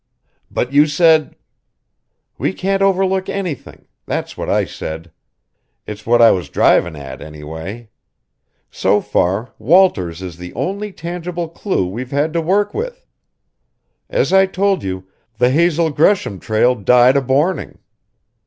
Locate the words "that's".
4.07-4.35